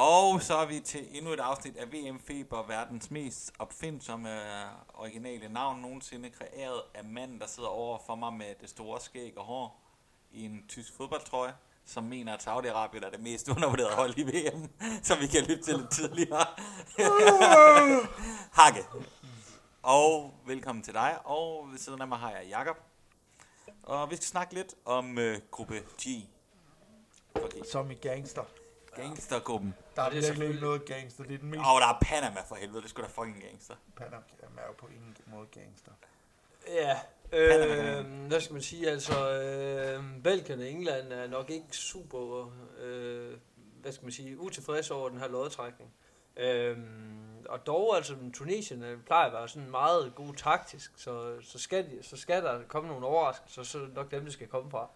[0.00, 4.70] Og så er vi til endnu et afsnit af VM Feber, verdens mest opfindsomme øh,
[4.94, 9.38] originale navn nogensinde, kreeret af manden, der sidder over for mig med det store skæg
[9.38, 9.82] og hår
[10.30, 14.68] i en tysk fodboldtrøje, som mener, at Saudi-Arabien er det mest undervurderede hold i VM,
[15.02, 16.46] som vi kan lytte til lidt tidligere.
[18.60, 18.84] Hakke.
[19.82, 22.76] Og velkommen til dig, og ved siden af mig har jeg Jakob.
[23.82, 26.06] Og vi skal snakke lidt om øh, gruppe G.
[27.34, 27.62] Okay.
[27.72, 28.44] Som i gangster.
[29.02, 29.74] Gangstergruppen.
[29.96, 31.24] Der er det er virkelig ikke noget gangster.
[31.24, 31.60] Det er den mest...
[31.60, 33.74] Og der er Panama for helvede, det skulle da fucking gangster.
[33.96, 34.22] Panama
[34.56, 35.92] er jo på ingen måde gangster.
[36.68, 36.98] Ja,
[37.32, 43.36] øh, hvad skal man sige, altså, øh, Belgien og England er nok ikke super, øh,
[43.82, 45.92] hvad skal man sige, utilfredse over den her lodtrækning.
[46.36, 46.78] Øh,
[47.48, 51.90] og dog, altså, Tunesien øh, plejer at være sådan meget god taktisk, så, så, skal,
[51.90, 54.70] de, så skal der komme nogle overraskelser, så er det nok dem, det skal komme
[54.70, 54.88] fra,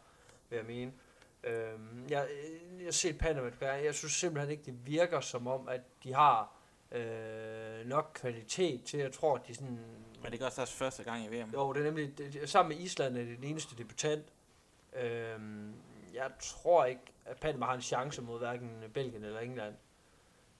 [0.50, 0.92] vil jeg mene.
[0.92, 1.11] Øh,
[1.44, 2.28] jeg,
[2.78, 3.84] jeg har set Panama, gange.
[3.84, 6.56] jeg synes simpelthen ikke, det virker som om, at de har
[6.92, 9.78] øh, nok kvalitet til, jeg tror, at de sådan
[10.22, 11.50] Men det er også deres første gang i VM.
[11.54, 14.24] jo, det er nemlig, det, sammen med Island er det den eneste debutant.
[14.96, 15.74] Øhm,
[16.14, 19.74] jeg tror ikke, at Panama har en chance mod hverken Belgien eller England.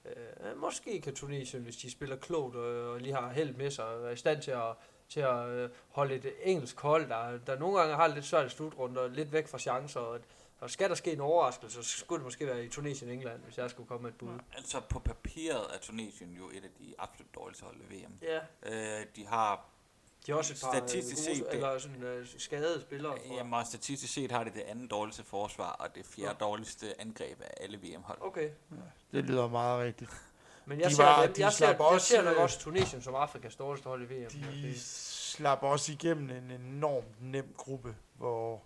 [0.05, 3.85] Øh, måske kan Tunesien, hvis de spiller klogt og, og lige har held med sig,
[3.85, 4.75] og er i stand til at,
[5.09, 8.49] til at øh, holde et engelsk hold, der, der nogle gange har lidt svært i
[8.49, 10.21] slutrunder, lidt væk fra chancer, og,
[10.63, 13.41] og skal der ske en overraskelse, så skulle det måske være i Tunesien og England,
[13.41, 14.29] hvis jeg skulle komme med et bud.
[14.57, 18.13] Altså på papiret er Tunesien jo et af de absolut dårligste hold i VM.
[18.23, 19.65] Ja, Øh, de har,
[20.27, 23.13] de har også et par Statistisk øh, gode, set, det- eller sådan, øh, skadede spillere.
[23.13, 23.33] jeg.
[23.37, 27.41] jamen, og statistisk set har det det andet dårligste forsvar, og det fjerde dårligste angreb
[27.43, 28.19] af alle VM-hold.
[28.21, 28.51] Okay.
[29.13, 30.11] Det lyder meget rigtigt.
[30.67, 32.59] Men jeg De ser, var- dem, jeg, ser, slap jeg også, ser nok øh, også
[32.61, 34.29] Tunesien som Afrikas dårligste hold i VM.
[34.63, 38.63] De slap også igennem en enormt nem gruppe, hvor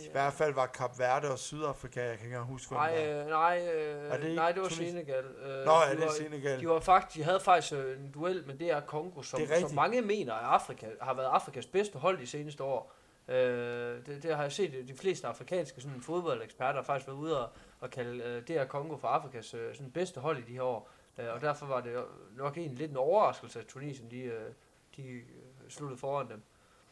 [0.00, 2.96] i hvert fald var Kap Verde og Sydafrika, jeg kan ikke engang huske, hvem Nej,
[2.96, 3.22] det var.
[3.22, 4.90] øh, nej, øh, det nej, det var Tunesien?
[4.90, 5.24] Senegal.
[5.24, 6.60] Øh, Nå, de er det var, Senegal?
[6.60, 10.02] de, var faktisk, de havde faktisk øh, en duel med DR Kongo, som, som mange
[10.02, 12.94] mener er Afrika, har været Afrikas bedste hold de seneste år.
[13.28, 17.40] Øh, det, det, har jeg set, de fleste afrikanske sådan, fodboldeksperter har faktisk været ude
[17.44, 17.50] og,
[17.80, 20.90] og kalde øh, DR Kongo for Afrikas øh, sådan, bedste hold i de her år.
[21.18, 22.04] Øh, og derfor var det
[22.36, 24.52] nok egentlig lidt en overraskelse, at Tunesien de, øh,
[24.96, 25.22] de øh,
[25.68, 26.42] sluttede foran dem.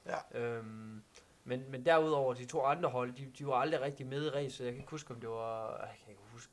[0.07, 0.41] Ja.
[0.41, 1.03] Øhm,
[1.45, 4.65] men, men derudover, de to andre hold, de, de var aldrig rigtig med i racet.
[4.65, 5.77] Jeg kan ikke huske, om det var...
[5.81, 6.53] Jeg kan ikke huske.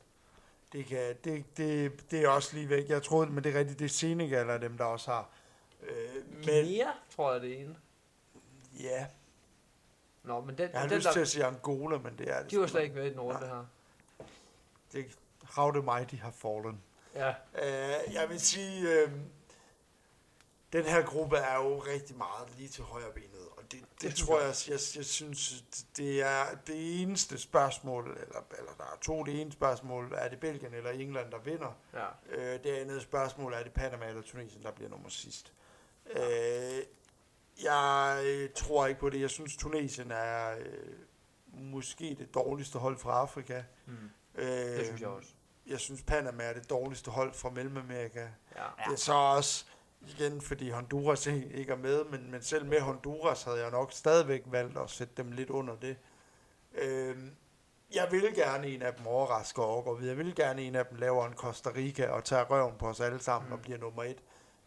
[0.72, 2.90] Det, kan, det, det, det er også lige væk.
[2.90, 5.30] Jeg troede, men det er rigtigt, det er Senegal og dem, der også har.
[5.82, 7.76] Øh, men Guinea, tror jeg, det er ene.
[8.80, 9.08] ja,
[10.24, 12.42] Nå, men den, jeg har den lyst der, til at sige Angola, men det er
[12.42, 12.52] det.
[12.52, 13.66] de var slet ikke med i den runde her.
[14.94, 16.84] Det, how the mighty have fallen.
[17.16, 19.12] Ja, Øh, jeg vil sige, øh,
[20.74, 24.48] den her gruppe er jo rigtig meget lige til højre benet, det, det, tror jeg
[24.48, 25.64] jeg, jeg, synes,
[25.98, 30.40] det er det eneste spørgsmål, eller, eller der er to, det ene spørgsmål, er det
[30.40, 31.78] Belgien eller England, der vinder?
[31.94, 32.06] ja.
[32.30, 35.54] Øh, det andet spørgsmål er det Panama eller Tunesien, der bliver nummer sidst.
[36.10, 36.84] Øh,
[37.64, 39.22] jeg tror ikke på det.
[39.22, 40.94] Jeg synes, Tunesien er øh,
[41.54, 43.64] måske det dårligste hold fra Afrika.
[43.86, 43.94] Mm,
[44.38, 45.30] Øh, det synes jeg også.
[45.68, 48.20] Jeg synes, Panama er det dårligste hold fra Mellemamerika.
[48.56, 48.64] Ja.
[48.86, 49.66] Det er så også,
[50.02, 54.42] igen, fordi Honduras ikke er med, men, men selv med Honduras havde jeg nok stadigvæk
[54.46, 55.96] valgt at sætte dem lidt under det.
[56.82, 57.32] Øhm,
[57.96, 60.18] jeg vil gerne en af dem overraske og overgå videre.
[60.18, 63.00] Jeg vil gerne en af dem laver en Costa Rica og tager røven på os
[63.00, 63.54] alle sammen mm.
[63.54, 64.18] og bliver nummer et.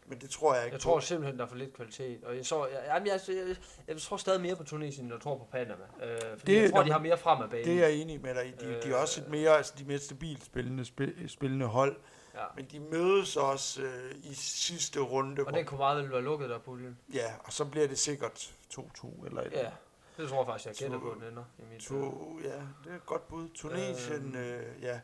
[0.05, 1.01] Men det tror jeg ikke Jeg tror på.
[1.01, 2.23] simpelthen, der er for lidt kvalitet.
[2.23, 3.55] Og jeg, så, jeg, jamen, jeg, jeg,
[3.87, 5.83] jeg tror stadig mere på Tunesien, end jeg tror på Panama.
[6.03, 7.65] Øh, fordi Det- jeg tror, nå, de har mere frem af banen.
[7.65, 8.51] Det er jeg enig med dig i.
[8.51, 11.95] De, de er også et mere, altså de mere stabilt spillende, spil, spillende hold.
[12.35, 12.45] Ja.
[12.55, 15.43] Men de mødes også øh, i sidste runde.
[15.47, 16.97] Og den kunne meget vel være lukket der puljen.
[17.13, 19.69] Ja, og så bliver det sikkert 2-2 eller et Ja,
[20.17, 21.43] det tror jeg faktisk, jeg gætter på, den ender.
[21.59, 22.47] I mit, To, ja,
[22.83, 23.49] det er et godt bud.
[23.55, 24.35] Tunesien, Øhm.
[24.35, 24.99] øh, ja.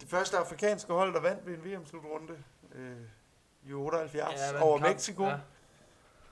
[0.00, 2.32] Det første afrikanske hold, der vandt ved en VM-slutrunde
[2.74, 2.96] øh,
[3.64, 4.90] i 78 Ja, over kamp.
[4.90, 5.24] Mexico.
[5.24, 5.36] Ja.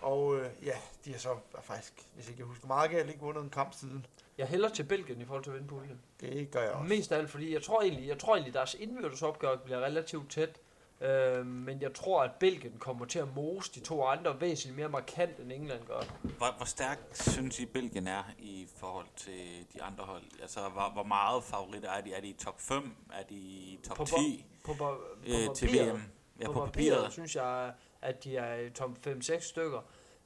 [0.04, 0.72] Og øh, ja,
[1.04, 4.06] de har så faktisk, hvis ikke jeg husker meget galt, ikke vundet en kamp siden.
[4.38, 6.00] Jeg hælder til Belgien i forhold til at vinde puljen.
[6.20, 6.88] Det gør jeg også.
[6.88, 10.30] Mest af alt, fordi jeg tror egentlig, jeg tror egentlig deres indbyrdes opgør bliver relativt
[10.30, 10.60] tæt.
[11.00, 14.88] Øh, men jeg tror, at Belgien kommer til at mose de to andre væsentligt mere
[14.88, 16.00] markant, end England gør.
[16.22, 20.22] Hvor, hvor stærk synes I Belgien er i forhold til de andre hold?
[20.42, 22.12] Altså, hvor, hvor meget favoritter er de?
[22.14, 22.94] Er de i top 5?
[23.12, 24.96] Er de i top På 10 På, på, på
[25.26, 26.02] øh, til papiret- VM?
[26.40, 27.12] Ja, på, på papiret, papiret.
[27.12, 27.72] synes jeg,
[28.04, 29.80] at de er top 5-6 stykker.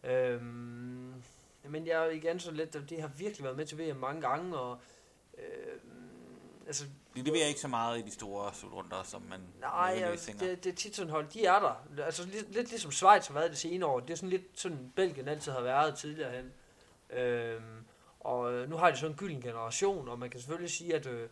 [0.05, 1.23] Øhm,
[1.65, 4.21] men jeg er igen så lidt, at de har virkelig været med til VM mange
[4.21, 4.81] gange, og
[5.39, 6.85] øhm, altså,
[7.15, 10.47] De leverer ikke så meget i de store slutrunder, som man nej, ja, tænker.
[10.47, 12.03] det, det er tit sådan hold, de er der.
[12.05, 14.01] Altså lidt, lidt ligesom Schweiz har været det senere år.
[14.01, 16.53] Det er sådan lidt sådan Belgien altid har været tidligere hen.
[17.19, 17.85] Øhm,
[18.21, 21.07] og øh, nu har de så en gylden generation, og man kan selvfølgelig sige, at
[21.07, 21.29] øh,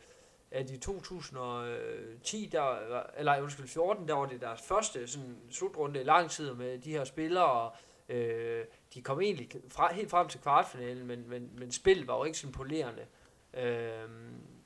[0.51, 6.01] at i 2010, der, var- eller undskyld, 14, der var det deres første sådan, slutrunde
[6.01, 7.75] i lang tid med de her spillere, og
[8.09, 8.65] øh,
[8.95, 12.39] de kom egentlig fra, helt frem til kvartfinalen, men, men, men spillet var jo ikke
[12.39, 13.07] så imponerende.
[13.55, 14.09] Øh,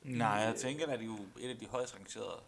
[0.03, 2.41] Nej, jeg tænker, at de jo et af de højst rangerede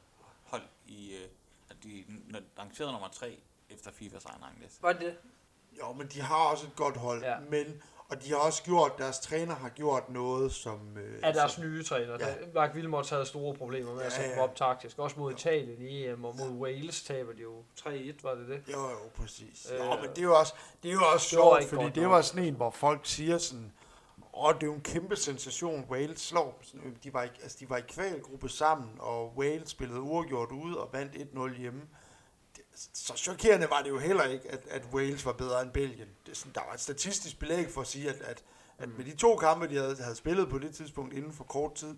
[0.44, 1.14] hold i...
[1.16, 1.30] Øh,
[1.70, 2.00] at de
[2.34, 3.38] er rangeret nummer 3
[3.70, 4.84] efter FIFAs egen rangliste.
[4.84, 5.18] Var det det?
[5.80, 7.24] Jo, men de har også et godt hold.
[7.24, 7.40] Ja.
[7.40, 7.82] Men,
[8.16, 10.98] og de har også gjort, deres træner har gjort noget, som...
[10.98, 12.18] Øh, Af deres som, nye træner.
[12.20, 12.28] Ja.
[12.28, 12.34] Ja.
[12.54, 14.44] Mark Wilmots havde store problemer med at Ja, sætte ja.
[14.44, 15.00] op taktisk.
[15.00, 17.90] Også mod Italien i EM, og mod Wales taber de jo 3-1,
[18.24, 18.74] var det det?
[18.74, 19.68] Jo, jo, præcis.
[19.74, 22.10] Øh, jo, men det er jo også, det er jo også det sjovt, fordi det
[22.10, 23.72] var sådan en, hvor folk siger sådan,
[24.34, 26.62] åh, det er jo en kæmpe sensation, Wales slår.
[26.86, 30.80] Øh, De var, i, altså, de var i kvalgruppe sammen, og Wales spillede uafgjort ude
[30.80, 31.80] og vandt 1-0 hjemme.
[31.82, 31.88] Det-
[32.76, 36.08] Så chokerende var det jo heller ikke, at, at Wales var bedre end Belgien.
[36.26, 38.44] Det sådan, der var et statistisk belæg for at sige, at, at,
[38.78, 41.76] at med de to kampe, de havde, havde spillet på det tidspunkt inden for kort
[41.76, 41.98] tid,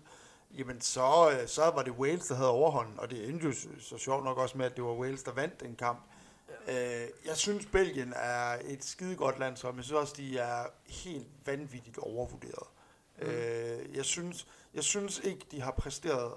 [0.58, 3.68] jamen så, øh, så var det Wales, der havde overhånden, og det endte jo så,
[3.78, 6.00] så sjovt nok også med, at det var Wales, der vandt den kamp.
[6.68, 11.28] Øh, jeg synes, Belgien er et skidegodt landshold, men jeg synes også, de er helt
[11.44, 12.68] vanvittigt overvurderet.
[13.18, 13.26] Mm.
[13.26, 16.32] Øh, jeg, synes, jeg synes ikke, de har præsteret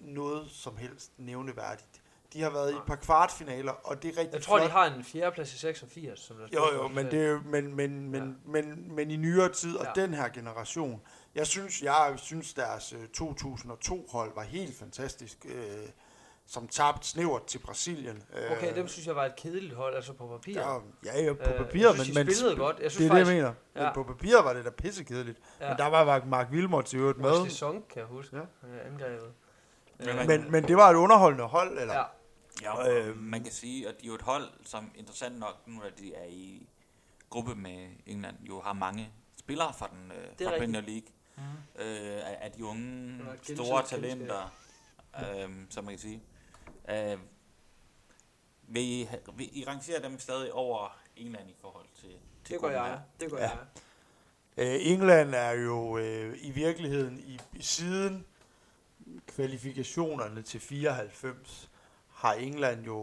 [0.00, 2.01] noget som helst nævneværdigt.
[2.32, 4.68] De har været i et par kvartfinaler, og det er rigtig Jeg tror, flot.
[4.68, 6.88] de har en fjerdeplads i 86, som der Jo, jo, på.
[6.88, 8.50] men, det er, jo- men, men, men, ja.
[8.62, 10.02] men, men i nyere tid, og Ja.
[10.02, 11.00] den her generation,
[11.34, 15.88] jeg synes, jeg synes deres øh, 2002-hold var helt fantastisk, øh,
[16.46, 18.22] som tabte snævert til Brasilien.
[18.36, 20.60] Øh, Okay, dem synes jeg var et kedeligt hold, altså på papir.
[20.60, 20.74] Ja,
[21.04, 22.76] ja, ja på Øh, papiret, jeg synes, men, de men spillede godt.
[22.76, 23.54] Jeg det synes er det, jeg faktisk, mener.
[23.74, 23.92] Men Ja.
[23.94, 25.38] på papiret var det da pissekedeligt.
[25.60, 25.68] ja.
[25.68, 27.30] Men der var Mark Wilmot i øvrigt med.
[27.30, 28.42] Wesley Song, kan jeg huske, Ja.
[28.42, 28.88] ja.
[28.88, 29.28] angrebet.
[29.98, 31.94] Men Øh, Men, men det var et underholdende hold, eller?
[31.94, 32.02] ja.
[32.62, 33.18] Ja, Øhm.
[33.18, 36.14] man kan sige, at de er jo et hold, som interessant nok, nu at de
[36.14, 36.66] er i
[37.30, 40.58] gruppe med England, jo har mange spillere fra den øh, fra.
[40.58, 41.08] Premier League.
[41.36, 41.42] Mm.
[41.82, 44.54] Øh, af, de unge, store talenter,
[45.18, 46.22] øh, som man kan sige.
[46.90, 47.18] Øh,
[48.68, 52.08] vil, I, vil I rangere dem stadig over England i forhold til,
[52.44, 52.84] til Det gør jeg.
[52.86, 53.00] her?
[53.20, 53.48] Det gør Ja.
[53.48, 53.58] jeg.
[54.56, 58.24] Øh, England er jo øh, i virkeligheden i, i siden
[59.26, 61.70] kvalifikationerne til 94
[62.22, 62.96] har England jo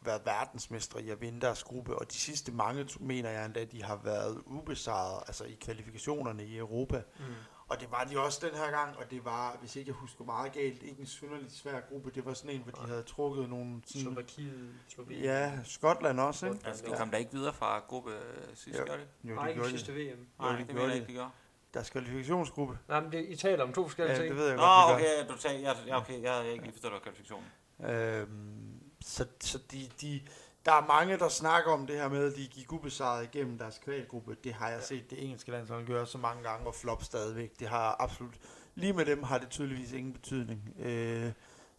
[0.00, 3.82] været verdensmestre i at vinde deres gruppe, og de sidste mange, mener jeg endda, de
[3.82, 7.02] har været ubesejret, altså i kvalifikationerne i Europa.
[7.18, 7.24] Mm.
[7.68, 10.24] Og det var de også den her gang, og det var, hvis ikke jeg husker
[10.24, 12.10] meget galt, ikke en synderligt svær gruppe.
[12.10, 13.82] Det var sådan en, hvor de havde trukket nogle...
[13.86, 15.24] Sådan, Slovakiet, Slovenien.
[15.24, 16.58] ja, Skotland også, ikke?
[16.66, 18.84] Altså, de kom da ikke videre fra gruppe øh, sidst, Jo.
[18.86, 19.06] gør det?
[19.24, 19.98] Jo, Nej, det ikke sidste de.
[19.98, 20.20] VM.
[20.20, 20.96] Jo, Nej, det det gjorde ved jeg de.
[20.96, 21.30] ikke, de gjorde.
[21.74, 22.78] Deres kvalifikationsgruppe.
[22.88, 24.30] Nej, men det, I taler om to forskellige Ja, ting.
[24.30, 25.22] det ved jeg Nå, godt, de gør.
[25.22, 27.46] okay, du tager, jeg, ja, okay, jeg har ikke lige forstået kvalifikationen.
[27.90, 30.20] Øhm, så så de, de,
[30.66, 33.78] der er mange, der snakker om det her med, at de gik ubesejret igennem deres
[33.78, 34.36] kvalgruppe.
[34.44, 37.58] Det har jeg set det engelske landshold gøre så mange gange, og flop stadigvæk.
[37.60, 38.34] Det har absolut...
[38.74, 40.74] Lige med dem har det tydeligvis ingen betydning.
[40.78, 40.86] Øh,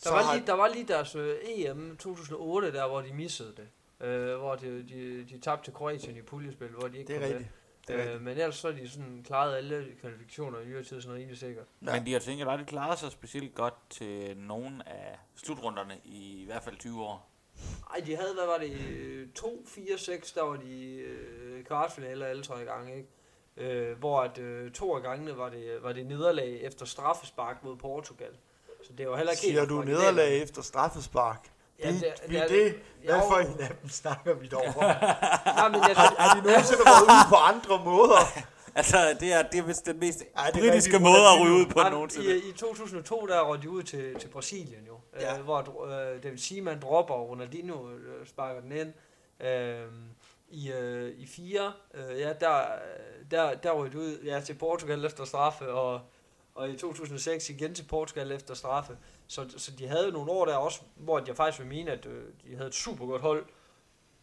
[0.04, 3.54] Der var, har, lige, der var lige deres øh, EM 2008, der hvor de missede
[3.58, 3.68] det.
[4.08, 7.28] Øh, hvor de, de, de tabte til Kroatien i puljespil, hvor de ikke det er
[7.28, 7.52] kom rigtigt.
[7.88, 8.04] Det er med.
[8.04, 8.16] rigtigt.
[8.20, 11.38] Øh, men ellers så er de sådan klaret alle kvalifikationer i nyere tid, sådan rimelig
[11.40, 11.66] sikkert.
[11.86, 11.94] Ja.
[11.94, 16.41] Men de har tænkt, at de klarede sig specielt godt til nogle af slutrunderne i
[16.41, 17.30] i hvert fald 20 år.
[17.94, 22.25] Ej, de havde, hvad var det, øh, 2, 4, 6, der var de øh, kvartfinaler
[22.25, 23.09] alle tre gange, ikke?
[23.57, 27.75] Øh, hvor at, øh, to af gangene var det, var det nederlag efter straffespark mod
[27.75, 28.31] Portugal.
[28.83, 31.50] Så det var heller ikke Siger helt du nederlag efter straffespark?
[31.80, 32.75] Ja, det, det- vi det er- det,
[33.06, 34.73] hvad for en af dem snakker vi dog om?
[35.59, 38.19] Nej, men jeg, er de nogensinde været ude på andre måder?
[38.75, 41.53] Altså, det er, det er vist den mest Ej, det britiske rigtig måde at ryge
[41.53, 42.37] ud på Jamen, nogensinde.
[42.37, 45.37] I, I 2002 der røg de ud til, til Brasilien jo, Ja.
[45.37, 48.94] øh, hvor øh, David Seaman dropper, og Ronaldinho øh, sparker den ind.
[49.47, 49.85] Øh,
[50.49, 52.61] I, øh, I fire, øh, ja, der,
[53.31, 56.01] der, der røg de ud ja, til Portugal efter straffe, og,
[56.56, 58.97] og i 2006 igen til Portugal efter straffe.
[59.27, 62.23] Så, så de havde nogle år der også, hvor jeg faktisk vil mene, at øh,
[62.47, 63.45] de havde et super godt hold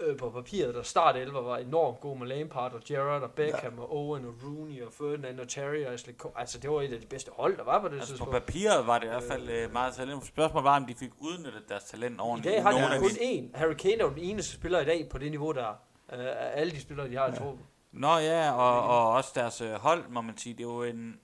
[0.01, 3.75] øh, på papiret, der start 11 var enormt god med Lampard og Gerrard og Beckham
[3.75, 3.81] ja.
[3.81, 6.35] og Owen og Rooney og Ferdinand og Terry og Ashley Cole.
[6.39, 8.33] Altså det var et af de bedste hold, der var på det Altså på tidspunkt.
[8.47, 10.27] papiret var det i hvert fald øh, meget talent.
[10.27, 12.55] Spørgsmålet var, om de fik udnyttet deres talent I ordentligt.
[12.55, 13.59] dag har de kun én.
[13.59, 15.75] Harry Kane er den eneste spiller i dag på det niveau, der er.
[16.13, 17.67] Øh, alle de spillere, de har i truppen.
[17.93, 20.53] Nå ja, og, og også deres øh, hold, må man sige.
[20.53, 21.21] Det er jo en...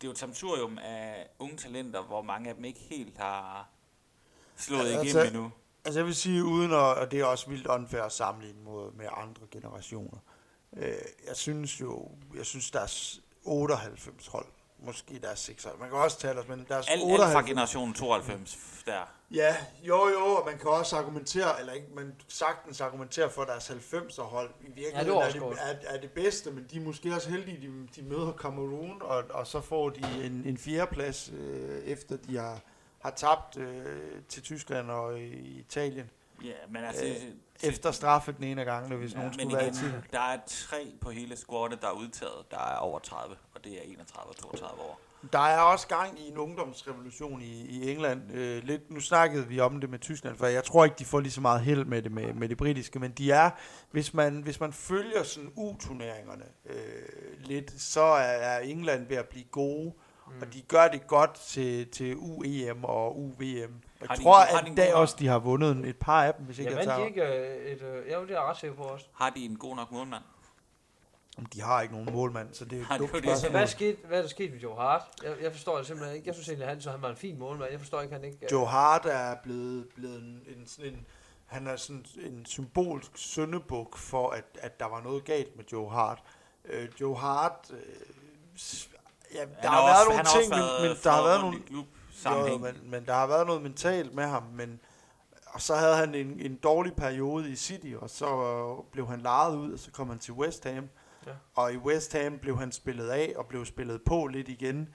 [0.00, 3.68] Det er jo et samsurium af unge talenter, hvor mange af dem ikke helt har
[4.56, 5.50] slået Ja, igennem altså- endnu.
[5.86, 8.92] Altså jeg vil sige, uden at, og det er også vildt unfair at sammenligne mod,
[8.92, 10.18] med andre generationer.
[10.76, 10.94] Øh,
[11.28, 14.46] jeg synes jo, jeg synes deres 98 hold
[14.78, 17.48] måske deres 6 Man kan også tale os, men deres Alt, alt fra 98.
[17.48, 19.12] generationen 92 der.
[19.30, 23.48] Ja, jo jo, og man kan også argumentere, eller ikke, man sagtens argumentere for at
[23.48, 24.50] deres 90'er hold.
[24.60, 27.14] I Ja, det virkeligheden er, også det, er, er, det bedste, men de er måske
[27.14, 31.84] også heldige, de, de møder Cameroon, og, og så får de en, en fjerdeplads, øh,
[31.84, 32.60] efter de har,
[33.06, 36.10] har tabt øh, til Tyskland og i Italien.
[36.44, 37.04] Ja, men altså...
[37.04, 39.74] Øh, til- Efter straffe den ene af gangene, hvis ja, nogen skulle være i igen,
[39.78, 39.94] tiden.
[40.12, 43.72] der er tre på hele squadet, der er udtaget, der er over 30, og det
[43.72, 45.00] er 31 og 32 år.
[45.32, 48.32] Der er også gang i en ungdomsrevolution i, i England.
[48.32, 51.20] Øh, lidt, nu snakkede vi om det med Tyskland, for jeg tror ikke, de får
[51.20, 53.50] lige så meget held med det med, med det britiske, men de er,
[53.90, 59.28] hvis man, hvis man følger sådan U-turneringerne øh, lidt, så er, er England ved at
[59.28, 59.92] blive gode,
[60.28, 60.42] mm.
[60.42, 63.42] og de gør det godt til, til UEM og UVM.
[63.44, 66.34] Jeg Har de- tror, en at da god- også de har vundet et par af
[66.34, 67.32] dem, hvis ikke Ja, jeg vandt de tager...
[67.32, 67.82] ikke øh, et...
[67.82, 69.06] Øh, jo, det er jeg ret sikker på også.
[69.14, 70.22] Har de en god nok målmand?
[71.52, 73.28] De har ikke nogen målmand, så det er et dumt jo det?
[73.28, 73.50] Altså, spørgsmål.
[73.50, 75.02] hvad, skete, hvad er der sket med Joe Hart?
[75.22, 76.26] Jeg, jeg forstår det simpelthen ikke.
[76.28, 77.70] Jeg synes egentlig, han, så han var en fin målmand.
[77.70, 78.38] Jeg forstår ikke, han ikke...
[78.52, 81.06] Joe Hart er blevet, blevet en, en, sådan en,
[81.46, 85.90] han er sådan en symbolsk syndebuk for, at, at der var noget galt med Joe
[85.90, 86.22] Hart.
[86.64, 87.78] Øh, Joe Hart, øh,
[89.36, 91.22] ja, der Han har, også- været nogle han har ting, også men, men der har
[91.22, 91.86] været nogle, klub
[92.50, 94.80] jo, men, men der har været noget mentalt med ham, men
[95.46, 99.20] og så havde han en, en dårlig periode i City, og så øh, blev han
[99.20, 100.88] lejet ud, og så kom han til West Ham.
[101.26, 101.30] Ja.
[101.54, 104.88] Og i West Ham blev han spillet af, og blev spillet på lidt igen.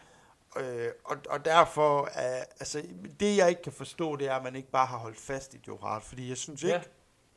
[0.57, 2.81] Øh, og, og derfor, er, altså,
[3.19, 5.59] det jeg ikke kan forstå, det er, at man ikke bare har holdt fast i
[5.67, 6.81] Joe Hart, fordi jeg synes ikke, Ja.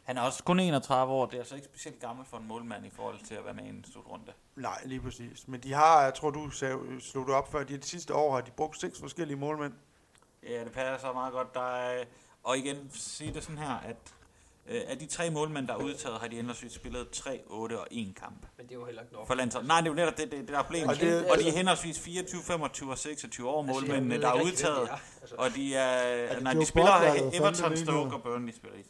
[0.05, 2.87] Han er også kun 31 år, det er altså ikke specielt gammel for en målmand
[2.87, 4.33] i forhold til at være med i en slutrunde.
[4.57, 7.77] nej, lige præcis, men de har, jeg tror du sagde, slog det op før, de,
[7.77, 9.73] de sidste år har de brugt seks forskellige målmænd.
[10.49, 11.55] Ja, det passer meget godt.
[11.55, 12.05] Der er,
[12.43, 13.97] og igen, sige det sådan her, at
[14.69, 17.87] øh, af de tre målmænd, der er udtaget, har de henholdsvis spillet 3, 8 og
[17.91, 18.47] 1 kamp.
[18.57, 19.27] Men det er jo heller ikke nok.
[19.27, 19.67] For landshold.
[19.67, 20.89] Nej, det er jo netop det, det, det der er problemet.
[20.89, 24.23] Og det- det, og de er henholdsvis 24, 25 og 26 år, Altså, målmændene, ved
[24.23, 24.89] der er ikke udtaget.
[24.89, 24.99] de er.
[25.21, 26.93] Altså, Og de er, det nej, de spiller
[27.33, 28.85] Everton, det er, Stoke og Burnley spiller de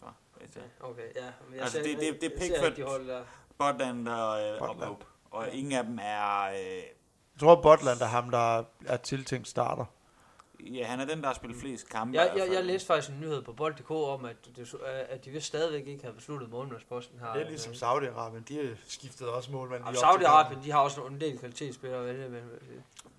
[0.61, 0.89] fra.
[0.91, 1.25] Okay, ja.
[1.47, 2.73] Men jeg Altså, ser, det- det- det er Pickford.
[3.07, 3.25] de.
[3.59, 4.77] Botland og, øh, og.
[4.77, 5.05] Pope.
[5.31, 6.43] Og ingen af dem er...
[6.51, 9.85] Øh, Jeg tror, Botland er ham, der er tiltænkt starter.
[10.61, 12.19] Ja, han er den, der har spillet flest kampe.
[12.19, 14.75] Jeg, jeg, jeg læste faktisk en nyhed på bold.dk om, at, det,
[15.09, 17.33] at de vist stadigvæk ikke havde besluttet målmandsposten her.
[17.33, 19.83] Det er ligesom Saudi-Arabien, de har skiftet også målmand.
[19.83, 22.33] Og Saudi-Arabien, de har også en del kvalitetsspillere imellem.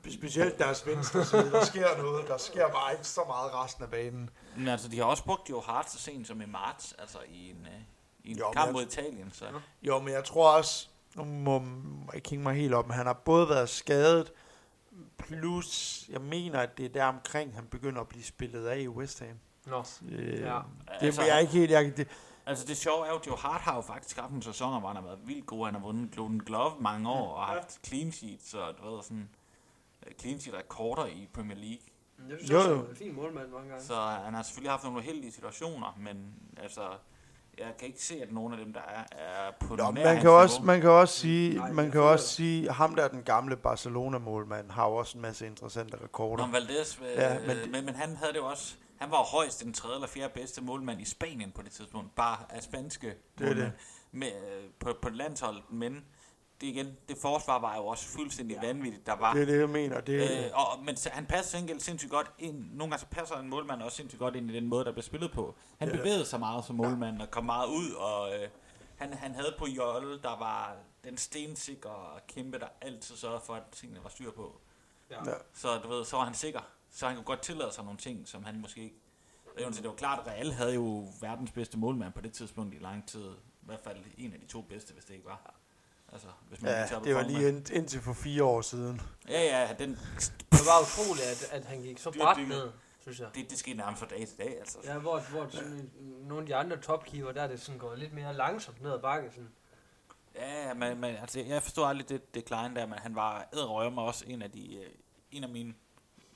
[0.06, 0.20] kampen.
[0.20, 2.28] Specielt deres venstre side, der sker noget.
[2.28, 4.30] Der sker bare ikke så meget resten af banen.
[4.58, 7.50] Men altså, de har også brugt Joe Hart så sent som i marts, altså i
[7.50, 7.82] en, øh,
[8.24, 9.32] i en Jo, men kamp mod Italien.
[9.34, 9.46] Så.
[9.82, 11.64] Jo, men jeg tror også, nu må
[12.14, 14.32] jeg hænge mig helt op, men han har både været skadet,
[15.18, 18.88] plus jeg mener, at det er der omkring, han begynder at blive spillet af i
[18.88, 19.40] West Ham.
[19.66, 20.60] Nå, Øh, Ja.
[21.02, 21.72] Det Altså, er jeg ikke helt...
[21.72, 22.08] Jeg, det,
[22.48, 24.88] Altså det sjove er jo, at Joe Hart har jo faktisk haft en sæson, hvor
[24.90, 25.66] han har været vildt god.
[25.66, 29.30] Han har vundet Golden Glove mange år, og haft clean sheets og du ved, sådan,
[30.08, 31.80] øh, clean sheet rekorder i Premier League.
[32.30, 32.86] jeg synes Jo, jo.
[32.86, 33.84] er en fin målmand mange gange.
[33.86, 36.82] Så han har selvfølgelig haft nogle uheldige situationer, men altså,
[37.60, 40.06] jeg kan ikke se, at nogen af dem, der er, er på Nå, nær man
[40.08, 40.66] hans kan også, niveau.
[40.66, 44.86] man kan også sige, Nej, man kan også sige, ham der den gamle Barcelona-målmand har
[44.88, 46.46] jo også en masse interessante rekorder.
[46.46, 48.76] Nå, Valdez, øh, Ja, ja, men men, det- men, men han havde det jo også,
[49.00, 52.38] han var højst den tredje eller fjerde bedste målmand i Spanien på det tidspunkt, bare
[52.50, 53.48] af spanske det.
[53.48, 53.72] målmænd
[54.12, 56.04] med, øh, på, på landsholdet, men
[56.62, 58.68] det igen, det forsvar var jo også fuldstændig ja.
[58.68, 59.34] vanvittigt, der var.
[59.34, 60.02] Det er det, jeg mener.
[60.02, 62.58] Det, Øh, og, men så- han passer gengæld sindssygt godt ind.
[62.72, 65.04] Nogle gange så passer en målmand også sindssygt godt ind i den måde, der bliver
[65.04, 65.56] spillet på.
[65.78, 65.96] Han Ja.
[65.96, 67.92] bevægede sig meget som målmand og kom meget ud.
[67.92, 68.50] Og øh,
[68.96, 73.64] han, han havde på Jolle, der var den stensikre kæmpe, der altid sørgede for, at
[73.72, 74.62] tingene var styr på.
[75.12, 75.16] Ja.
[75.26, 75.36] Ja.
[75.54, 76.60] Så du ved, så var han sikker.
[76.92, 78.96] Så han kunne godt tillade sig nogle ting, som han måske ikke...
[79.58, 82.76] Det var- det var klart, at Real havde jo verdens bedste målmand på det tidspunkt
[82.76, 83.26] i lang tid.
[83.32, 85.54] I hvert fald en af de to bedste, hvis det ikke var.
[86.16, 88.62] Altså, hvis man ja, lige tager på det var lige ind, indtil for fire år
[88.62, 89.02] siden.
[89.30, 89.90] Ja, ja, den,
[90.52, 93.28] Det var utroligt, at, at han gik så bræt ned, synes jeg.
[93.36, 94.78] det, det skete nærmest fra dag til dag, altså.
[94.84, 95.92] Ja, hvor, hvor sådan, en-
[96.28, 99.00] nogle af de andre topkeeper, der er det sådan gået lidt mere langsomt ned ad
[99.00, 99.30] bakke.
[99.32, 99.50] Sådan.
[100.36, 104.02] Ja, men, men altså, jeg forstod aldrig det, det Klein der, men han var æderrømme
[104.02, 104.90] også en af de, øh,
[105.32, 105.74] en af mine,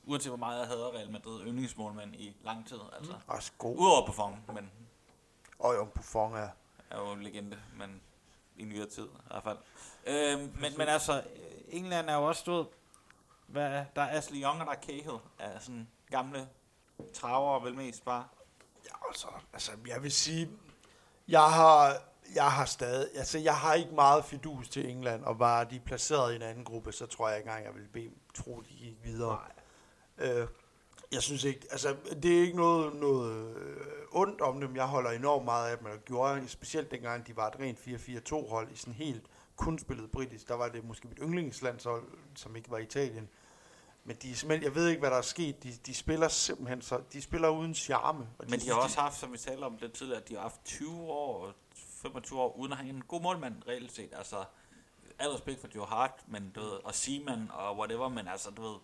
[0.03, 3.12] uanset hvor meget jeg havde Real Madrid, yndlingsmålmænd i lang tid, altså.
[3.13, 3.19] Mm.
[3.27, 3.77] Også god.
[3.77, 4.71] Udover Buffon, men
[5.59, 6.50] Og jo, Buffon er...
[6.91, 8.01] er jo en legende, men
[8.60, 9.58] i nyere tid i hvert fald.
[10.08, 12.68] Øhm, men, men altså, øh, England er jo også stået,
[13.48, 16.48] hvad, der er Ashley Young og der er Cahill, er sådan gamle
[17.13, 18.28] traver vel mest bare.
[18.86, 20.50] Ja, altså, altså, jeg vil sige,
[21.28, 21.98] jeg har,
[22.36, 26.34] jeg har stadig, altså, jeg har ikke meget fidus til England, og var de placeret
[26.34, 28.98] i en anden gruppe, så tror jeg ikke engang, jeg vil bede tro, de gik
[29.04, 29.39] videre.
[30.18, 30.48] Øh,
[31.12, 33.78] jeg synes ikke, altså, det er ikke noget, noget øh,
[34.12, 34.75] ondt om dem.
[34.75, 38.50] Jeg holder enormt meget af dem, og gjorde specielt dengang, de var et rent 4-4-2
[38.50, 39.25] hold i sådan helt
[39.56, 40.48] kun spillet britisk.
[40.48, 42.04] Der var det måske mit yndlingslandshold,
[42.36, 43.30] som ikke var Italien.
[44.04, 45.63] Men de er jeg ved ikke, hvad der er sket.
[45.63, 48.28] De, de spiller simpelthen så, de spiller uden charme.
[48.38, 50.42] Og Men de har også haft, som vi talte om det tidligere, at de har
[50.42, 54.10] haft 20 år, 25 år, uden at have en god målmand reelt set.
[54.18, 54.44] Altså,
[55.20, 58.62] al respekt for Joe Hart, men du ved, og Seaman og whatever, men altså, du
[58.62, 58.75] ved,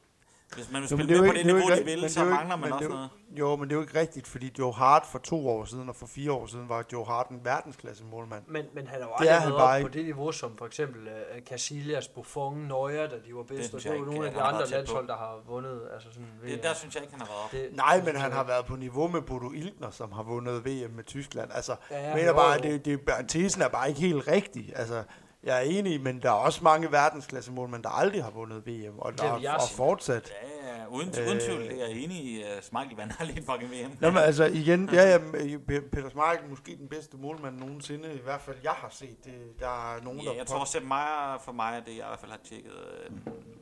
[0.55, 1.55] hvis man vil Jo, men spille det er med jo på ikke- det det jo
[1.55, 2.89] niveau, ikke de rigtigt, vil, men så er jo mangler ikke- man men også det
[2.91, 3.09] jo- noget.
[3.39, 5.95] Jo, men det er jo ikke rigtigt, fordi Joe Hart for to år siden og
[5.95, 8.43] for fire år siden var Joe Hart en verdensklasse målmand.
[8.47, 9.97] Men, men han har jo aldrig været op på ikke.
[9.97, 13.89] det niveau, som for eksempel uh, Casillas, Buffon, Neuer, da de var bedst, og det
[13.89, 14.71] var ikke, nogle af de andre på.
[14.71, 15.81] landshold, der har vundet.
[15.93, 17.51] Altså sådan, Det, der synes jeg ikke, han har været op.
[17.71, 18.49] det, Nej, men han har ikke.
[18.51, 21.49] været på niveau med Bodo Ilkner, som har vundet VM med Tyskland.
[21.53, 22.59] Altså, Ja, ja, mener jo, bare, jo.
[22.71, 24.73] det, det, tesen er bare ikke helt rigtig.
[24.75, 25.03] Altså,
[25.45, 28.99] jeg er enig, men der er også mange verdensklasse målmænd, der aldrig har vundet VM,
[28.99, 29.75] og, der, jeg og sige.
[29.77, 30.33] fortsat.
[30.63, 31.41] Ja, ja, uden, uden Øh.
[31.41, 32.43] tvivl, det er jeg enig i.
[32.43, 33.97] Uh, Smeichel vandt aldrig en fucking VM.
[34.01, 38.21] Nå, men altså igen, ja, ja, Pe- Peter Schmeichel måske den bedste målmand nogensinde, i
[38.21, 39.25] hvert fald jeg har set.
[39.25, 42.05] Det, der er nogen, Ja, der jeg tror Sepp Meier for mig er det, jeg
[42.05, 42.71] i hvert fald har tjekket.
[42.71, 43.11] Øh,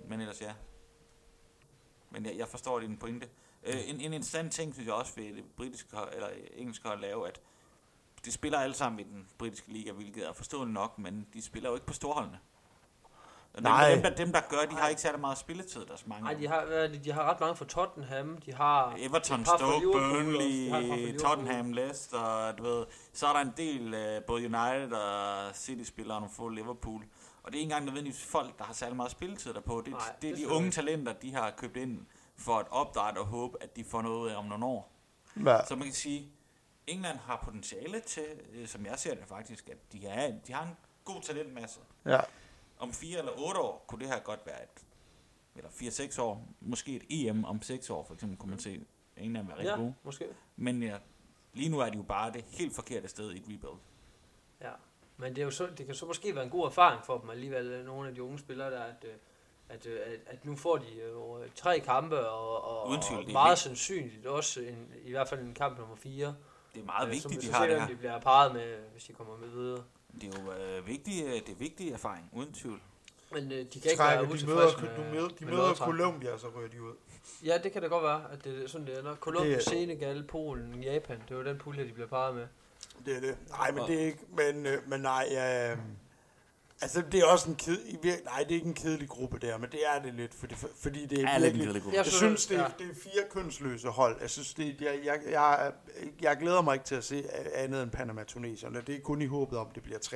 [0.09, 0.51] men ellers ja.
[2.11, 3.27] Men jeg, jeg forstår din pointe.
[3.65, 7.27] Øh, en, en interessant ting, synes jeg også ved det britiske eller engelske hold lave,
[7.27, 7.41] at
[8.25, 11.69] de spiller alle sammen i den britiske liga, hvilket er forståeligt nok, men de spiller
[11.69, 12.39] jo ikke på storholdene.
[13.55, 13.89] Dem, Nej.
[13.89, 16.23] dem, der, dem, der gør, de har ikke særlig meget spilletid, der er så mange.
[16.23, 18.37] Nej, de har, det, de har ret mange for Tottenham.
[18.37, 19.99] De har Everton, et par fra Stoke, også.
[19.99, 21.17] Fra Burnley.
[21.19, 22.85] Tottenham, Leicester, du ved.
[23.13, 27.03] Så er der en del, uh, både United og City-spillere, og nogle få Liverpool.
[27.43, 29.81] Og det er ikke engang nødvendigvis folk, der har særlig meget spilletid derpå.
[29.85, 32.05] Det, Nej, det er det de unge talenter, de har købt ind
[32.37, 34.91] for at opdrætte og håbe, at de får noget ud af om nogle år.
[35.45, 35.65] Ja.
[35.65, 36.31] Så man kan sige,
[36.87, 40.63] England har potentiale til, øh, som jeg ser det faktisk, at de, er, de har
[40.63, 41.79] en god talentmasse.
[42.05, 42.19] ja.
[42.79, 44.85] Om fire eller otte år kunne det her godt være et,
[45.55, 48.85] eller fire-seks år, måske et EM om seks år, for eksempel, kunne man se
[49.17, 49.93] England være rigtig ja, gode.
[50.03, 50.25] måske.
[50.55, 50.97] Men ja,
[51.53, 53.79] lige nu er de jo bare det helt forkerte sted i et rebuild.
[54.61, 54.71] Ja.
[55.17, 57.29] Men det, er jo så, det kan så måske være en god erfaring for dem
[57.29, 59.13] alligevel, nogle af de unge spillere, der, at, øh,
[59.69, 63.19] at, øh, at, at nu får de jo øh, tre kampe, og, og, Uden tvivl,
[63.19, 63.63] og det er meget vigtigt.
[63.63, 66.35] sandsynligt også en, i hvert fald en kamp nummer 4.
[66.73, 67.87] Det er meget øh, vigtigt, som vi de har ser, det her.
[67.87, 69.83] de bliver parret med, hvis de kommer med videre.
[70.21, 72.79] Det er jo øh, vigtig, øh, det er vigtig erfaring, uden tvivl.
[73.31, 75.53] Men øh, de kan ikke Trækker, være de møder, utilfredse du med, møder, de med
[75.53, 75.73] møder.
[75.73, 76.93] Colombia, så ryger de ud.
[77.45, 79.15] Ja, det kan da godt være, at det er sådan, det ender.
[79.15, 82.47] Colombia, Det Senegal, Polen, Japan, det var den pulje, de blev parret med.
[83.05, 83.37] Det er det.
[83.49, 85.77] Nej, men det er ikke, men, øh, men nej, ja, øh,
[86.83, 87.77] altså det er også en ked,
[88.25, 91.05] nej, det er ikke en kedelig gruppe der, men det er det lidt, fordi, fordi
[91.05, 91.97] det er Ja, lidt en virkelig, kedelig gruppe.
[91.97, 94.17] Jeg synes, det er, det er fire kønsløse hold.
[94.21, 95.71] Jeg synes, det, jeg, jeg, jeg,
[96.21, 97.23] jeg glæder mig ikke til at se
[97.55, 98.77] andet end Panama-Tunesien.
[98.77, 100.13] og Det er kun i håbet om, det bliver 3-3.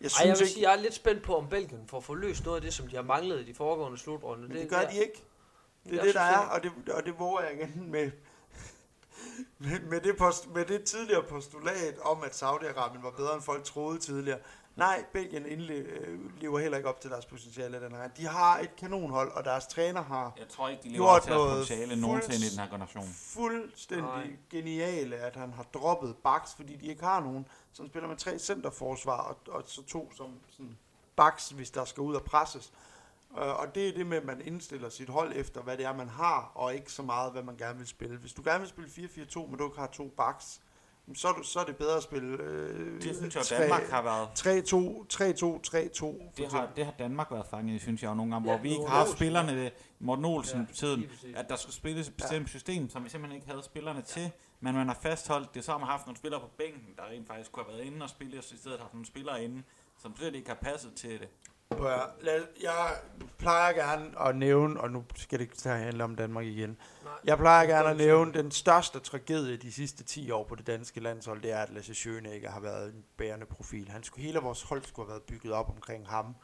[0.00, 2.00] Jeg synes Ej, jeg vil ikke, sige, jeg er lidt spændt på, om Belgien får
[2.00, 4.48] forløst noget af det, som de har manglet i de foregående slutrunde.
[4.48, 5.24] men det gør de ikke.
[5.84, 8.10] Det er Jeg det, der er, og det, og det våger jeg igen med,
[9.58, 13.64] med, med, det post, med det tidligere postulat om, at Saudi-Arabien var bedre, end folk
[13.64, 14.38] troede tidligere.
[14.80, 18.08] Nej, Belgien indle- lever heller ikke op til deres potentiale den her.
[18.08, 21.22] De har et kanonhold, og deres træner har Jeg tror ikke, de lever Gjort op
[21.22, 23.08] til deres noget potentiale nogensinde i den her generation.
[23.14, 24.30] fuldstændig Nej.
[24.50, 28.38] Geniale, at han har droppet backs, fordi de ikke har nogen, som spiller med tre
[28.38, 30.78] centerforsvar, og, og så to som sådan
[31.16, 32.72] backs, hvis der skal ud og presses.
[33.38, 35.94] Øh, og det er det med, at man indstiller sit hold efter, hvad det er,
[35.96, 38.16] man har, og ikke så meget, hvad man gerne vil spille.
[38.16, 40.60] Hvis du gerne vil spille 4-4-2, men du ikke har to backs,
[41.14, 43.82] så er, du, så er det bedre at spille øh, Det synes jeg, tre- Danmark
[43.90, 44.34] har været 3-2,
[45.12, 46.00] 3-2, 3-2.
[46.00, 48.70] for det har, det har Danmark været fanget synes jeg nogle gange, Ja, hvor vi
[48.70, 51.04] ikke har haft spillerne, Morten Olsen Ja, tiden,
[51.36, 54.74] at der skulle spilles et bestemt system, som vi simpelthen ikke havde spillerne til, men
[54.74, 57.52] man har fastholdt det, så har man haft nogle spillere på bænken, der rent faktisk
[57.52, 59.62] kunne have været inde og spille, og så i stedet haft nogle spillere inde,
[59.98, 61.28] som slet ikke har passet til det.
[62.62, 62.96] Jeg
[63.38, 66.68] plejer gerne at nævne, og nu skal det ikke til at handle om Danmark igen,
[67.04, 67.12] Nej.
[67.24, 71.00] jeg plejer gerne at nævne den største tragedie de sidste 10 år på det danske
[71.00, 73.88] landshold, det er, at Lasse Schøneegger har været en bærende profil.
[73.88, 76.34] Han skulle, hele vores hold skulle have været bygget op omkring ham,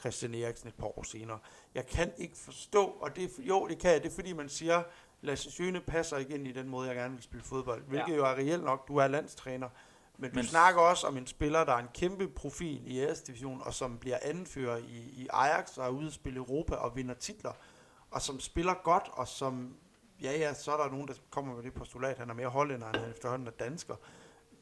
[0.00, 1.38] Christian Eriksen et par år senere.
[1.74, 4.82] Jeg kan ikke forstå, og det jo, det kan jeg, det er fordi man siger,
[5.20, 8.16] Lasse Schøne passer ikke ind i den måde, jeg gerne vil spille fodbold, hvilket Ja.
[8.16, 9.68] jo er reelt nok, du er landstræner,
[10.18, 13.62] men du Men- snakker også om en spiller, der er en kæmpe profil i æresdivision,
[13.64, 17.14] og som bliver anfører i, i Ajax, og er ude at spille Europa og vinder
[17.14, 17.52] titler,
[18.10, 19.76] og som spiller godt, og som,
[20.22, 22.88] ja ja, så er der nogen, der kommer med det postulat, han er mere hollænder,
[22.88, 23.94] end han efterhånden er dansker.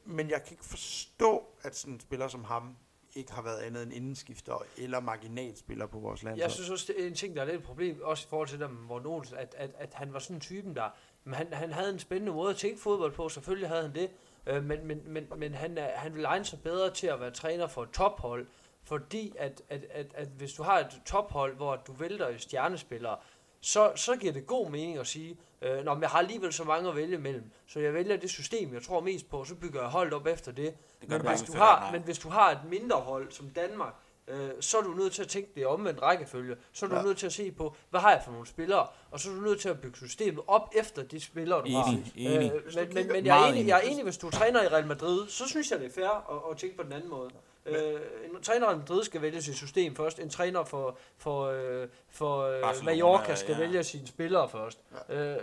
[0.04, 2.76] Men jeg kan ikke forstå, at sådan en spiller som ham
[3.14, 6.42] ikke har været andet end indenskifter eller marginalspiller på vores landshold.
[6.42, 8.48] Jeg synes også, det er en ting, der er lidt et problem, også i forhold
[8.48, 10.90] til dem, Morten Olsen, at, at, at han var sådan en typen, der...
[11.24, 14.10] Men han, han havde en spændende måde at tænke fodbold på, selvfølgelig havde han det,
[14.46, 17.66] øh, men, men, men, men han, han vil egne sig bedre til at være træner
[17.66, 18.46] for et tophold,
[18.84, 23.16] fordi at, at, at, at hvis du har et tophold, hvor du vælter stjernespillere,
[23.60, 26.64] så, så giver det god mening at sige, øh, Nå, men jeg har alligevel så
[26.64, 29.80] mange at vælge imellem, så jeg vælger det system, jeg tror mest på, så bygger
[29.80, 30.74] jeg holdet op efter det.
[31.00, 33.94] Det Men hvis, du har, men hvis du har et mindre hold som Danmark,
[34.28, 36.56] øh, så er du nødt til at tænke det i omvendt rækkefølge.
[36.72, 37.00] Så er du Ja.
[37.00, 37.06] ja.
[37.06, 38.86] nødt til at se på, hvad har jeg for nogle spillere?
[39.10, 41.84] Og så er du nødt til at bygge systemet op efter de spillere, du har.
[41.88, 42.52] Enig, enig.
[42.52, 43.68] Øh, men, men, men jeg, er enig, enig.
[43.68, 46.08] jeg er enig, hvis du træner i Real Madrid, så synes jeg, det er fair
[46.08, 47.30] at, at tænke på den anden måde.
[47.66, 50.18] Øh, en træner i Madrid skal vælge sit system først.
[50.18, 53.58] En træner for, for, øh, for øh, Mallorca skal ja.
[53.58, 54.78] vælge sine spillere først.
[55.08, 55.36] Øh,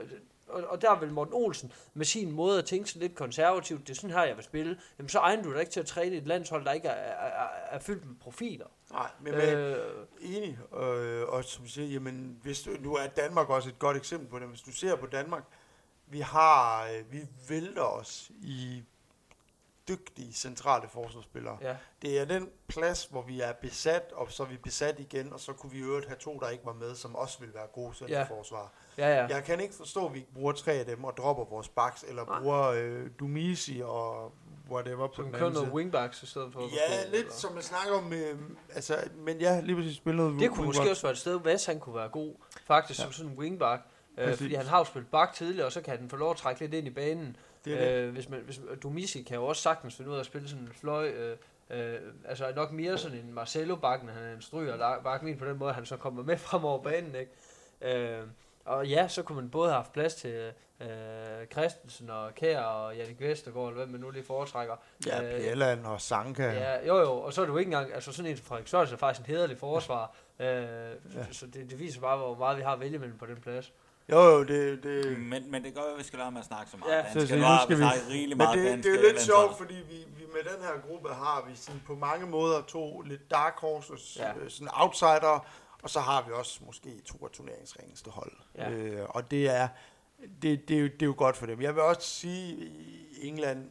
[0.50, 3.90] og, og der vil Morten Olsen med sin måde at tænke sig lidt konservativt, det
[3.90, 6.16] er sådan her, jeg vil spille, jamen så egner du dig ikke til at træne
[6.16, 8.68] et landshold, der ikke er, er, er, er fyldt med profiler.
[8.92, 13.70] Nej, men Øh, Enig, øh, og som siger, jamen, hvis du, nu er Danmark også
[13.70, 14.48] et godt eksempel på det.
[14.48, 15.44] Hvis du ser på Danmark,
[16.08, 18.84] vi har, øh, vi vælter os i
[19.88, 21.58] dygtige centrale forsvarsspillere.
[21.62, 21.76] ja.
[22.02, 25.40] Det er den plads, hvor vi er besat, og så er vi besat igen, og
[25.40, 27.68] så kunne vi i øvrigt have to, der ikke var med, som også vil være
[27.68, 28.28] gode Ja.
[28.98, 29.26] Ja, ja.
[29.36, 32.04] Jeg kan ikke forstå, at vi ikke bruger tre af dem og dropper vores backs,
[32.08, 32.40] eller Nej.
[32.42, 34.32] bruger øh, Dumisi og
[34.72, 36.62] whatever på Så den anden noget wingbacks i stedet for.
[36.62, 38.40] Ja, lidt eller- som man snakker om, øh,
[38.76, 41.40] altså, men ja, lige præcis spille noget Det kunne wing- måske også være et sted,
[41.40, 42.34] hvor han kunne være god,
[42.66, 43.04] faktisk Ja.
[43.04, 43.82] som sådan en wingback.
[44.18, 46.38] Øh, fordi han har jo spillet bak tidligere, og så kan han få lov at
[46.38, 47.36] trække lidt ind i banen.
[47.66, 48.04] Det er det.
[48.04, 50.64] Øh, hvis man, hvis, Domisi kan jo også sagtens finde ud af at spille sådan
[50.64, 51.08] en fløj.
[51.10, 51.38] Øh,
[51.70, 55.74] øh, altså nok mere sådan en Marcelo-bakken, han er en stryger bakken på den måde,
[55.74, 57.16] han så kommer med frem over banen.
[57.16, 58.00] Ikke?
[58.00, 58.24] Øh,
[58.68, 60.52] og ja, så kunne man både have haft plads til
[60.82, 60.88] øh,
[61.52, 64.76] Christensen og Kær og Jannik Vestergaard, eller hvem man nu lige foretrækker.
[65.06, 66.44] Ja, Øh, Bjelland og Sanka.
[66.44, 68.96] Ja, jo jo, og så er du ikke engang, altså sådan en som Frederik Sørensen
[68.96, 70.16] er faktisk en hederlig forsvar.
[70.40, 71.26] Øh, Ja.
[71.32, 73.74] Så det, det viser bare, hvor meget vi har at vælge mellem på den plads.
[74.12, 76.72] Jo, jo, det, det, Men, men det gør at vi skal lade med at snakke
[76.72, 77.30] så meget Ja, ja, så- dansk.
[77.34, 78.84] så Nu skal vi rigeligt Men meget det, dansk.
[78.84, 81.56] det er jo øh, lidt sjovt, fordi vi, vi med den her gruppe har vi
[81.56, 84.28] sådan på mange måder to lidt dark horses, Ja.
[84.28, 84.50] ja.
[84.50, 85.46] sådan outsider,
[85.88, 88.32] og så har vi også måske to af turneringsringeste hold.
[88.56, 88.70] Ja.
[88.72, 89.68] Øh, og det er,
[90.42, 91.62] det, det, er jo, det er jo godt for dem.
[91.62, 93.70] Jeg vil også sige, i England,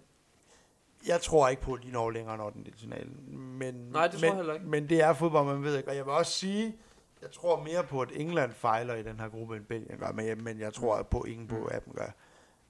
[1.06, 3.10] jeg tror ikke på, at de når længere når den nationale.
[3.30, 4.66] Men, Nej, det tror men, jeg heller ikke.
[4.66, 5.88] Men det er fodbold, man ved ikke.
[5.88, 6.76] Og jeg vil også sige,
[7.22, 10.12] jeg tror mere på, at England fejler i den her gruppe, end Belgien gør.
[10.12, 12.10] Men, jeg- men jeg tror på, at ingen på appen gør.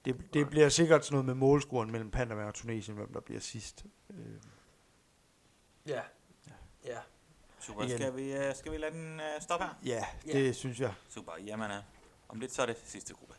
[0.05, 3.39] Det, det bliver sikkert sådan noget med målscoren mellem Panama og Tunesien, hvem der bliver
[3.41, 3.85] sidst.
[4.09, 4.17] Øh.
[5.87, 6.01] Ja.
[7.67, 7.83] Super.
[7.83, 7.97] Igen.
[7.97, 9.73] Skal vi, øh, skal vi lade den øh, stoppe her?
[9.85, 10.31] ja, Ja.
[10.33, 10.93] det synes jeg.
[11.09, 11.31] Super.
[11.45, 11.77] Jamen, øh,
[12.29, 13.33] om lidt så er det sidste gruppe.